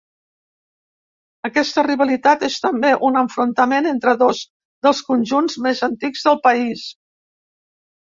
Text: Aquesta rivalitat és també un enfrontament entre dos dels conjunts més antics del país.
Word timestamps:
Aquesta 1.49 1.83
rivalitat 1.87 2.47
és 2.49 2.57
també 2.65 2.95
un 3.11 3.21
enfrontament 3.23 3.91
entre 3.93 4.17
dos 4.25 4.43
dels 4.89 5.05
conjunts 5.13 5.63
més 5.69 5.87
antics 5.93 6.29
del 6.31 6.45
país. 6.51 6.93